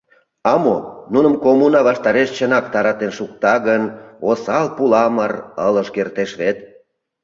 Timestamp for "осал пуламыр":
4.29-5.31